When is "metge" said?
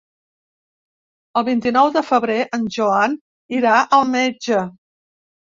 4.19-4.65